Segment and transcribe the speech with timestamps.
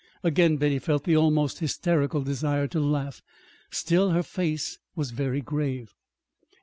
[0.23, 3.21] Again Betty felt the almost hysterical desire to laugh.
[3.69, 5.93] Still her face was very grave.